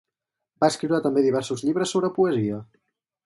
Va 0.63 0.69
escriure 0.73 1.01
també 1.03 1.23
diversos 1.25 1.63
llibres 1.67 1.93
sobre 1.97 2.11
poesia. 2.17 2.63